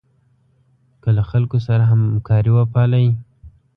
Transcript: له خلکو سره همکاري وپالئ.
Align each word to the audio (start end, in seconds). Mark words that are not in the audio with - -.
له 1.15 1.23
خلکو 1.29 1.57
سره 1.67 1.83
همکاري 1.91 2.51
وپالئ. 2.53 3.07